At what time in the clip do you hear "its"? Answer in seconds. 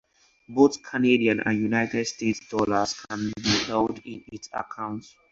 4.31-4.49